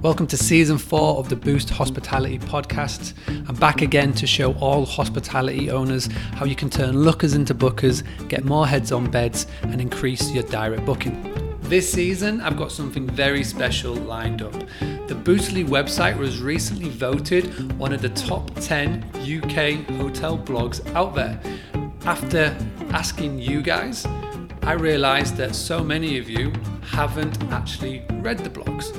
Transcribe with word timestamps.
Welcome 0.00 0.28
to 0.28 0.36
season 0.36 0.78
four 0.78 1.16
of 1.16 1.28
the 1.28 1.34
Boost 1.34 1.70
Hospitality 1.70 2.38
podcast. 2.38 3.14
I'm 3.48 3.56
back 3.56 3.82
again 3.82 4.12
to 4.12 4.28
show 4.28 4.52
all 4.54 4.86
hospitality 4.86 5.72
owners 5.72 6.06
how 6.34 6.44
you 6.44 6.54
can 6.54 6.70
turn 6.70 6.96
lookers 6.96 7.34
into 7.34 7.52
bookers, 7.52 8.04
get 8.28 8.44
more 8.44 8.64
heads 8.64 8.92
on 8.92 9.10
beds, 9.10 9.48
and 9.62 9.80
increase 9.80 10.30
your 10.30 10.44
direct 10.44 10.84
booking. 10.84 11.58
This 11.62 11.92
season, 11.92 12.40
I've 12.40 12.56
got 12.56 12.70
something 12.70 13.08
very 13.08 13.42
special 13.42 13.92
lined 13.92 14.40
up. 14.40 14.52
The 15.08 15.16
Boostly 15.16 15.66
website 15.66 16.16
was 16.16 16.40
recently 16.40 16.90
voted 16.90 17.76
one 17.76 17.92
of 17.92 18.00
the 18.00 18.10
top 18.10 18.54
10 18.60 19.02
UK 19.16 19.84
hotel 19.96 20.38
blogs 20.38 20.80
out 20.94 21.16
there. 21.16 21.40
After 22.04 22.56
asking 22.90 23.40
you 23.40 23.62
guys, 23.62 24.06
I 24.62 24.74
realised 24.74 25.36
that 25.38 25.56
so 25.56 25.82
many 25.82 26.18
of 26.18 26.30
you 26.30 26.52
haven't 26.90 27.42
actually 27.52 28.02
read 28.20 28.38
the 28.38 28.50
blogs. 28.50 28.92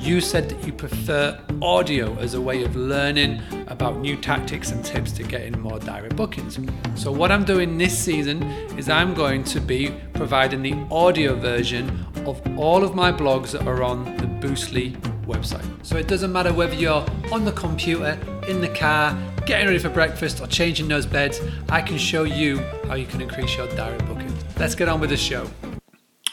You 0.00 0.20
said 0.20 0.48
that 0.48 0.66
you 0.66 0.72
prefer 0.72 1.38
audio 1.60 2.16
as 2.18 2.34
a 2.34 2.40
way 2.40 2.64
of 2.64 2.76
learning 2.76 3.42
about 3.66 3.98
new 3.98 4.16
tactics 4.16 4.70
and 4.70 4.84
tips 4.84 5.12
to 5.12 5.22
getting 5.22 5.60
more 5.60 5.78
direct 5.78 6.16
bookings. 6.16 6.58
So, 6.94 7.12
what 7.12 7.30
I'm 7.30 7.44
doing 7.44 7.76
this 7.76 7.98
season 7.98 8.42
is 8.78 8.88
I'm 8.88 9.14
going 9.14 9.44
to 9.44 9.60
be 9.60 9.94
providing 10.14 10.62
the 10.62 10.74
audio 10.90 11.34
version 11.34 12.06
of 12.26 12.40
all 12.58 12.82
of 12.82 12.94
my 12.94 13.12
blogs 13.12 13.52
that 13.52 13.66
are 13.66 13.82
on 13.82 14.04
the 14.16 14.26
Boostly 14.40 14.98
website. 15.26 15.66
So, 15.84 15.96
it 15.96 16.08
doesn't 16.08 16.32
matter 16.32 16.52
whether 16.52 16.74
you're 16.74 17.04
on 17.32 17.44
the 17.44 17.52
computer, 17.52 18.18
in 18.48 18.60
the 18.60 18.68
car, 18.68 19.16
getting 19.46 19.66
ready 19.66 19.78
for 19.78 19.90
breakfast, 19.90 20.40
or 20.40 20.46
changing 20.46 20.88
those 20.88 21.06
beds, 21.06 21.40
I 21.68 21.82
can 21.82 21.98
show 21.98 22.24
you 22.24 22.58
how 22.86 22.94
you 22.94 23.06
can 23.06 23.20
increase 23.20 23.56
your 23.56 23.68
direct 23.68 24.06
bookings. 24.06 24.44
Let's 24.58 24.74
get 24.74 24.88
on 24.88 25.00
with 25.00 25.10
the 25.10 25.16
show. 25.16 25.48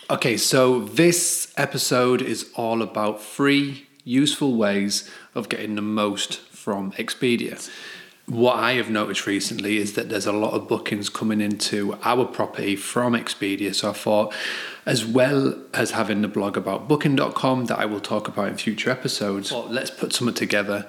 Okay, 0.09 0.37
so 0.37 0.79
this 0.79 1.51
episode 1.57 2.21
is 2.21 2.49
all 2.55 2.81
about 2.81 3.21
free, 3.21 3.87
useful 4.05 4.55
ways 4.55 5.09
of 5.35 5.49
getting 5.49 5.75
the 5.75 5.81
most 5.81 6.39
from 6.39 6.93
Expedia. 6.93 7.69
What 8.25 8.55
I 8.55 8.73
have 8.73 8.89
noticed 8.89 9.27
recently 9.27 9.75
is 9.75 9.95
that 9.95 10.07
there's 10.07 10.25
a 10.25 10.31
lot 10.31 10.53
of 10.53 10.69
bookings 10.69 11.09
coming 11.09 11.41
into 11.41 11.97
our 12.03 12.23
property 12.23 12.77
from 12.77 13.15
Expedia. 13.15 13.75
So 13.75 13.89
I 13.89 13.93
thought, 13.93 14.33
as 14.85 15.05
well 15.05 15.59
as 15.73 15.91
having 15.91 16.21
the 16.21 16.29
blog 16.29 16.55
about 16.55 16.87
booking.com 16.87 17.65
that 17.65 17.77
I 17.77 17.83
will 17.83 17.99
talk 17.99 18.29
about 18.29 18.47
in 18.47 18.55
future 18.55 18.89
episodes, 18.89 19.51
well, 19.51 19.67
let's 19.69 19.91
put 19.91 20.13
something 20.13 20.33
together 20.33 20.85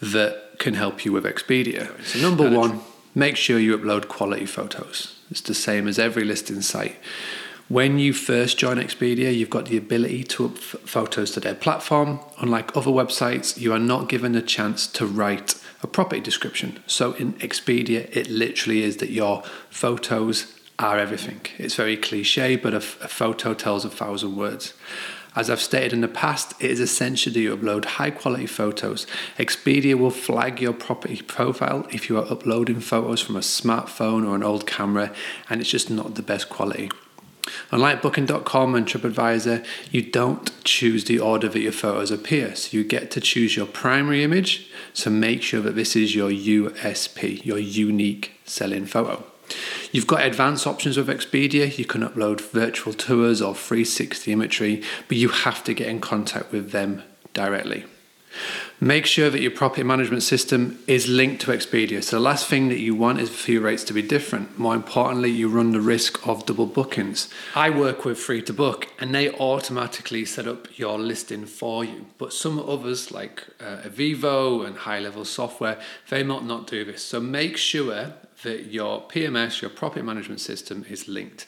that 0.00 0.58
can 0.58 0.74
help 0.74 1.04
you 1.04 1.12
with 1.12 1.24
Expedia. 1.24 2.02
So, 2.06 2.20
number 2.20 2.50
one, 2.50 2.80
make 3.14 3.36
sure 3.36 3.58
you 3.58 3.76
upload 3.76 4.08
quality 4.08 4.46
photos. 4.46 5.18
It's 5.30 5.42
the 5.42 5.54
same 5.54 5.86
as 5.88 5.98
every 5.98 6.24
listing 6.24 6.62
site. 6.62 6.96
When 7.72 7.98
you 7.98 8.12
first 8.12 8.58
join 8.58 8.76
Expedia, 8.76 9.34
you've 9.34 9.48
got 9.48 9.64
the 9.64 9.78
ability 9.78 10.24
to 10.24 10.44
up 10.44 10.58
photos 10.58 11.30
to 11.30 11.40
their 11.40 11.54
platform. 11.54 12.20
Unlike 12.38 12.76
other 12.76 12.90
websites, 12.90 13.58
you 13.58 13.72
are 13.72 13.78
not 13.78 14.10
given 14.10 14.34
a 14.34 14.42
chance 14.42 14.86
to 14.88 15.06
write 15.06 15.54
a 15.82 15.86
property 15.86 16.20
description. 16.20 16.82
So 16.86 17.14
in 17.14 17.32
Expedia, 17.40 18.14
it 18.14 18.28
literally 18.28 18.82
is 18.82 18.98
that 18.98 19.08
your 19.08 19.42
photos 19.70 20.54
are 20.78 20.98
everything. 20.98 21.40
It's 21.56 21.74
very 21.74 21.96
cliche, 21.96 22.56
but 22.56 22.74
a, 22.74 22.76
a 22.76 23.08
photo 23.08 23.54
tells 23.54 23.86
a 23.86 23.90
thousand 23.90 24.36
words. 24.36 24.74
As 25.34 25.48
I've 25.48 25.62
stated 25.62 25.94
in 25.94 26.02
the 26.02 26.08
past, 26.08 26.52
it 26.62 26.70
is 26.70 26.78
essential 26.78 27.32
that 27.32 27.40
you 27.40 27.56
upload 27.56 27.86
high 27.86 28.10
quality 28.10 28.44
photos. 28.44 29.06
Expedia 29.38 29.94
will 29.94 30.10
flag 30.10 30.60
your 30.60 30.74
property 30.74 31.22
profile 31.22 31.86
if 31.90 32.10
you 32.10 32.18
are 32.18 32.30
uploading 32.30 32.80
photos 32.80 33.22
from 33.22 33.36
a 33.36 33.40
smartphone 33.40 34.28
or 34.28 34.34
an 34.34 34.42
old 34.42 34.66
camera 34.66 35.10
and 35.48 35.62
it's 35.62 35.70
just 35.70 35.88
not 35.88 36.16
the 36.16 36.22
best 36.22 36.50
quality. 36.50 36.90
Unlike 37.70 38.02
Booking.com 38.02 38.74
and 38.74 38.86
TripAdvisor, 38.86 39.64
you 39.90 40.02
don't 40.02 40.50
choose 40.64 41.04
the 41.04 41.18
order 41.18 41.48
that 41.48 41.60
your 41.60 41.72
photos 41.72 42.10
appear. 42.10 42.54
So 42.54 42.76
you 42.76 42.84
get 42.84 43.10
to 43.12 43.20
choose 43.20 43.56
your 43.56 43.66
primary 43.66 44.22
image. 44.22 44.68
So 44.92 45.10
make 45.10 45.42
sure 45.42 45.60
that 45.60 45.74
this 45.74 45.96
is 45.96 46.14
your 46.14 46.30
USP, 46.30 47.44
your 47.44 47.58
unique 47.58 48.32
selling 48.44 48.86
photo. 48.86 49.24
You've 49.90 50.06
got 50.06 50.24
advanced 50.24 50.66
options 50.66 50.96
with 50.96 51.08
Expedia. 51.08 51.76
You 51.76 51.84
can 51.84 52.02
upload 52.02 52.40
virtual 52.40 52.92
tours 52.92 53.42
or 53.42 53.54
360 53.54 54.32
imagery, 54.32 54.82
but 55.08 55.16
you 55.16 55.28
have 55.28 55.62
to 55.64 55.74
get 55.74 55.88
in 55.88 56.00
contact 56.00 56.52
with 56.52 56.70
them 56.70 57.02
directly. 57.34 57.84
Make 58.82 59.06
sure 59.06 59.30
that 59.30 59.40
your 59.40 59.52
property 59.52 59.84
management 59.84 60.24
system 60.24 60.76
is 60.88 61.06
linked 61.06 61.40
to 61.42 61.52
Expedia. 61.52 62.02
So 62.02 62.16
the 62.16 62.20
last 62.20 62.48
thing 62.48 62.68
that 62.68 62.80
you 62.80 62.96
want 62.96 63.20
is 63.20 63.30
for 63.30 63.52
your 63.52 63.62
rates 63.62 63.84
to 63.84 63.92
be 63.92 64.02
different. 64.02 64.58
More 64.58 64.74
importantly, 64.74 65.30
you 65.30 65.48
run 65.48 65.70
the 65.70 65.80
risk 65.80 66.26
of 66.26 66.46
double 66.46 66.66
bookings. 66.66 67.28
I 67.54 67.70
work 67.70 68.04
with 68.04 68.18
Free 68.18 68.42
to 68.42 68.52
Book 68.52 68.88
and 68.98 69.14
they 69.14 69.30
automatically 69.34 70.24
set 70.24 70.48
up 70.48 70.66
your 70.76 70.98
listing 70.98 71.46
for 71.46 71.84
you. 71.84 72.06
But 72.18 72.32
some 72.32 72.58
others 72.58 73.12
like 73.12 73.46
uh, 73.60 73.82
eviivo 73.84 74.66
and 74.66 74.78
high 74.78 74.98
level 74.98 75.24
software, 75.24 75.80
they 76.10 76.24
might 76.24 76.42
not 76.42 76.66
do 76.66 76.84
this. 76.84 77.04
So 77.04 77.20
make 77.20 77.56
sure 77.56 78.14
that 78.42 78.64
your 78.64 79.02
PMS, 79.02 79.60
your 79.62 79.70
property 79.70 80.02
management 80.02 80.40
system 80.40 80.84
is 80.90 81.06
linked. 81.06 81.46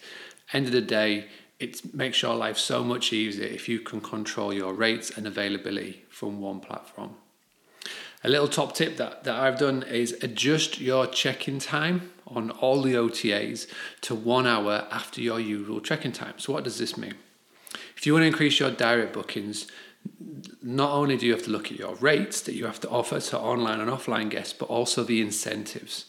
End 0.52 0.66
of 0.66 0.72
the 0.72 0.80
day, 0.80 1.26
it 1.58 1.92
makes 1.92 2.22
your 2.22 2.36
life 2.36 2.58
so 2.58 2.84
much 2.84 3.12
easier 3.12 3.46
if 3.46 3.68
you 3.68 3.80
can 3.80 4.00
control 4.00 4.54
your 4.54 4.72
rates 4.72 5.10
and 5.10 5.26
availability 5.26 6.04
from 6.08 6.40
one 6.40 6.60
platform. 6.60 7.16
A 8.24 8.28
little 8.28 8.48
top 8.48 8.74
tip 8.74 8.96
that, 8.96 9.24
that 9.24 9.34
I've 9.34 9.58
done 9.58 9.82
is 9.82 10.16
adjust 10.22 10.80
your 10.80 11.06
check-in 11.06 11.58
time 11.58 12.10
on 12.26 12.50
all 12.50 12.80
the 12.80 12.94
OTAs 12.94 13.66
to 14.00 14.14
one 14.14 14.46
hour 14.46 14.86
after 14.90 15.20
your 15.20 15.38
usual 15.38 15.78
check-in 15.80 16.12
time. 16.12 16.32
So 16.38 16.54
what 16.54 16.64
does 16.64 16.78
this 16.78 16.96
mean? 16.96 17.14
If 17.96 18.06
you 18.06 18.14
want 18.14 18.22
to 18.22 18.28
increase 18.28 18.58
your 18.58 18.70
direct 18.70 19.12
bookings, 19.12 19.66
not 20.62 20.92
only 20.92 21.18
do 21.18 21.26
you 21.26 21.32
have 21.32 21.44
to 21.44 21.50
look 21.50 21.70
at 21.70 21.78
your 21.78 21.96
rates 21.96 22.40
that 22.42 22.54
you 22.54 22.64
have 22.64 22.80
to 22.80 22.88
offer 22.88 23.20
to 23.20 23.38
online 23.38 23.80
and 23.80 23.90
offline 23.90 24.30
guests, 24.30 24.54
but 24.54 24.70
also 24.70 25.04
the 25.04 25.20
incentives. 25.20 26.06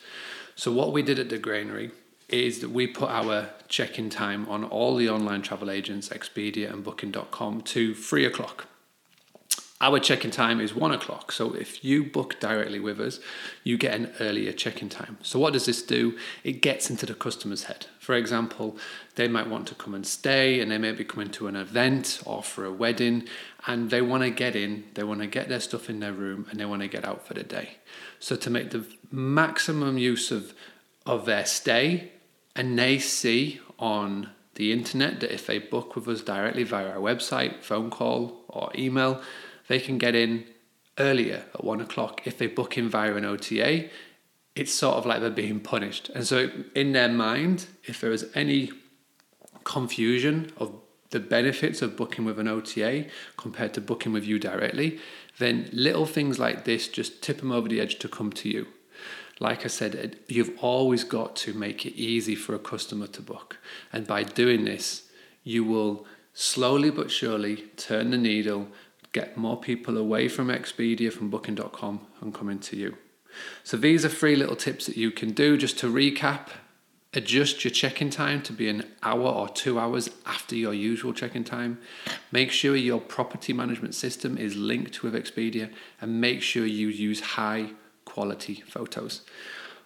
So 0.55 0.71
what 0.71 0.93
we 0.93 1.01
did 1.01 1.19
at 1.19 1.29
the 1.29 1.37
Granary 1.37 1.91
is 2.29 2.59
that 2.59 2.69
we 2.69 2.87
put 2.87 3.09
our 3.09 3.49
check-in 3.67 4.09
time 4.09 4.47
on 4.47 4.63
all 4.63 4.95
the 4.95 5.09
online 5.09 5.41
travel 5.41 5.69
agents, 5.69 6.07
Expedia 6.09 6.71
and 6.71 6.81
Booking.com 6.81 7.61
to 7.63 7.93
three 7.93 8.25
o'clock. 8.25 8.67
Our 9.85 9.99
check-in 9.99 10.31
time 10.31 10.59
is 10.59 10.73
one 10.73 10.91
o'clock. 10.91 11.31
So 11.31 11.53
if 11.53 11.85
you 11.85 12.03
book 12.03 12.39
directly 12.39 12.79
with 12.79 12.99
us, 12.99 13.19
you 13.63 13.77
get 13.77 13.93
an 13.93 14.11
earlier 14.19 14.51
check-in 14.51 14.89
time. 14.89 15.19
So 15.21 15.37
what 15.37 15.53
does 15.53 15.67
this 15.67 15.83
do? 15.83 16.17
It 16.43 16.63
gets 16.63 16.89
into 16.89 17.05
the 17.05 17.13
customer's 17.13 17.65
head. 17.65 17.85
For 17.99 18.15
example, 18.15 18.79
they 19.13 19.27
might 19.27 19.47
want 19.47 19.67
to 19.67 19.75
come 19.75 19.93
and 19.93 20.07
stay 20.07 20.59
and 20.59 20.71
they 20.71 20.79
may 20.79 20.91
be 20.93 21.03
coming 21.03 21.29
to 21.33 21.45
an 21.45 21.55
event 21.55 22.19
or 22.25 22.41
for 22.41 22.65
a 22.65 22.71
wedding 22.71 23.27
and 23.67 23.91
they 23.91 24.01
want 24.01 24.23
to 24.23 24.31
get 24.31 24.55
in, 24.55 24.85
they 24.95 25.03
want 25.03 25.19
to 25.21 25.27
get 25.27 25.49
their 25.49 25.59
stuff 25.59 25.87
in 25.87 25.99
their 25.99 26.13
room 26.13 26.47
and 26.49 26.59
they 26.59 26.65
want 26.65 26.81
to 26.81 26.87
get 26.87 27.05
out 27.05 27.27
for 27.27 27.35
the 27.35 27.43
day. 27.43 27.77
So 28.19 28.35
to 28.37 28.49
make 28.49 28.71
the 28.71 28.87
maximum 29.11 29.99
use 29.99 30.31
of 30.31 30.55
of 31.05 31.27
their 31.27 31.45
stay 31.45 32.11
and 32.55 32.79
they 32.79 32.97
see 32.97 33.61
on 33.77 34.31
the 34.55 34.71
internet 34.71 35.19
that 35.19 35.31
if 35.31 35.45
they 35.45 35.59
book 35.59 35.95
with 35.95 36.07
us 36.07 36.21
directly 36.21 36.63
via 36.63 36.89
our 36.89 36.97
website, 36.97 37.61
phone 37.61 37.91
call, 37.91 38.41
or 38.47 38.71
email, 38.75 39.21
they 39.67 39.79
can 39.79 39.97
get 39.97 40.15
in 40.15 40.45
earlier 40.97 41.43
at 41.53 41.63
one 41.63 41.81
o'clock. 41.81 42.21
If 42.25 42.37
they 42.37 42.47
book 42.47 42.77
in 42.77 42.89
via 42.89 43.15
an 43.15 43.25
OTA, 43.25 43.89
it's 44.55 44.73
sort 44.73 44.95
of 44.95 45.05
like 45.05 45.21
they're 45.21 45.29
being 45.29 45.59
punished. 45.59 46.09
And 46.09 46.25
so, 46.25 46.49
in 46.73 46.93
their 46.93 47.09
mind, 47.09 47.67
if 47.83 48.01
there 48.01 48.11
is 48.11 48.29
any 48.33 48.71
confusion 49.63 50.51
of 50.57 50.73
the 51.09 51.19
benefits 51.19 51.81
of 51.81 51.97
booking 51.97 52.25
with 52.25 52.39
an 52.39 52.47
OTA 52.47 53.05
compared 53.37 53.73
to 53.73 53.81
booking 53.81 54.13
with 54.13 54.23
you 54.23 54.39
directly, 54.39 54.99
then 55.39 55.69
little 55.71 56.05
things 56.05 56.39
like 56.39 56.65
this 56.65 56.87
just 56.87 57.21
tip 57.21 57.39
them 57.39 57.51
over 57.51 57.67
the 57.67 57.81
edge 57.81 57.99
to 57.99 58.07
come 58.07 58.31
to 58.31 58.49
you 58.49 58.67
like 59.39 59.65
I 59.65 59.67
said, 59.67 60.17
you've 60.27 60.57
always 60.61 61.03
got 61.03 61.35
to 61.37 61.53
make 61.53 61.85
it 61.85 61.95
easy 61.95 62.35
for 62.35 62.55
a 62.55 62.59
customer 62.59 63.07
to 63.07 63.21
book. 63.21 63.57
And 63.91 64.07
by 64.07 64.23
doing 64.23 64.63
this, 64.63 65.09
you 65.43 65.63
will 65.63 66.05
slowly 66.33 66.89
but 66.89 67.11
surely 67.11 67.65
turn 67.75 68.11
the 68.11 68.17
needle, 68.17 68.67
get 69.15 69.37
more 69.37 69.57
people 69.57 69.97
away 69.97 70.27
from 70.27 70.49
Expedia, 70.49 71.11
from 71.11 71.29
Booking.com, 71.29 72.01
and 72.19 72.33
coming 72.33 72.59
to 72.59 72.75
you. 72.75 72.97
So 73.63 73.77
these 73.77 74.03
are 74.03 74.09
three 74.09 74.35
little 74.35 74.57
tips 74.57 74.85
that 74.87 74.97
you 74.97 75.09
can 75.09 75.31
do 75.31 75.57
just 75.57 75.79
to 75.79 75.91
recap. 75.91 76.49
Adjust 77.13 77.63
your 77.63 77.71
check-in 77.71 78.09
time 78.09 78.41
to 78.41 78.51
be 78.51 78.67
an 78.67 78.83
hour 79.03 79.27
or 79.27 79.47
two 79.47 79.79
hours 79.79 80.09
after 80.25 80.53
your 80.53 80.73
usual 80.73 81.13
check-in 81.13 81.45
time. 81.45 81.79
Make 82.29 82.51
sure 82.51 82.75
your 82.75 82.99
property 82.99 83.53
management 83.53 83.95
system 83.95 84.37
is 84.37 84.57
linked 84.57 85.01
with 85.01 85.13
Expedia 85.13 85.71
and 86.01 86.19
make 86.19 86.41
sure 86.41 86.65
you 86.65 86.89
use 86.89 87.21
high 87.21 87.69
quality 88.03 88.55
photos. 88.67 89.21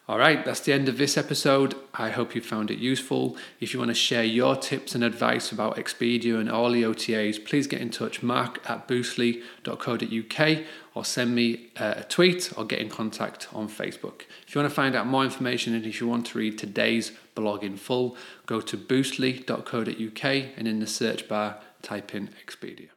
All 0.09 0.17
right, 0.17 0.43
that's 0.43 0.61
the 0.61 0.73
end 0.73 0.89
of 0.89 0.97
this 0.97 1.17
episode. 1.17 1.75
I 1.93 2.09
hope 2.09 2.33
you 2.33 2.41
found 2.41 2.71
it 2.71 2.79
useful. 2.79 3.37
If 3.59 3.73
you 3.73 3.79
want 3.79 3.89
to 3.89 3.93
share 3.93 4.23
your 4.23 4.55
tips 4.55 4.95
and 4.95 5.03
advice 5.03 5.51
about 5.51 5.75
Expedia 5.75 6.39
and 6.39 6.49
all 6.49 6.71
the 6.71 6.81
OTAs, 6.81 7.45
please 7.45 7.67
get 7.67 7.79
in 7.79 7.91
touch, 7.91 8.23
mark 8.23 8.59
at 8.67 8.87
boostly.co.uk 8.87 10.65
or 10.95 11.05
send 11.05 11.35
me 11.35 11.69
uh, 11.77 11.93
a 11.97 12.03
tweet 12.05 12.51
or 12.57 12.65
get 12.65 12.79
in 12.79 12.89
contact 12.89 13.49
on 13.53 13.69
Facebook. 13.69 14.23
If 14.47 14.55
you 14.55 14.61
want 14.61 14.71
to 14.71 14.75
find 14.75 14.95
out 14.95 15.05
more 15.05 15.23
information 15.23 15.75
and 15.75 15.85
if 15.85 16.01
you 16.01 16.07
want 16.07 16.25
to 16.25 16.39
read 16.39 16.57
today's 16.57 17.11
blog 17.35 17.63
in 17.63 17.77
full, 17.77 18.17
go 18.47 18.61
to 18.61 18.77
boostly.co.uk 18.77 20.23
and 20.57 20.67
in 20.67 20.79
the 20.79 20.87
search 20.87 21.27
bar, 21.27 21.61
type 21.83 22.15
in 22.15 22.31
Expedia. 22.43 22.89